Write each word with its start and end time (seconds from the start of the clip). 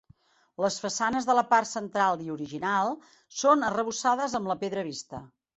Les 0.63 0.77
façanes 0.85 1.27
de 1.31 1.35
la 1.39 1.43
part 1.51 1.69
central 1.73 2.25
i 2.29 2.33
original 2.37 2.97
són 3.43 3.71
arrebossades 3.71 4.39
amb 4.41 4.53
la 4.55 4.61
pedra 4.65 4.91
vista. 4.93 5.25